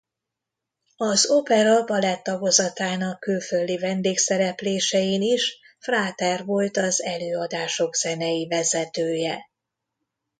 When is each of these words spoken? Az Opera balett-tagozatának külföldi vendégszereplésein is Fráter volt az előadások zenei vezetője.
Az 0.97 1.25
Opera 1.29 1.83
balett-tagozatának 1.83 3.19
külföldi 3.19 3.77
vendégszereplésein 3.77 5.21
is 5.21 5.57
Fráter 5.79 6.45
volt 6.45 6.77
az 6.77 7.03
előadások 7.03 7.95
zenei 7.95 8.47
vezetője. 8.47 9.49